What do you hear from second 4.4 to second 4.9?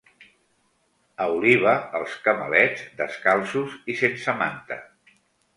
manta.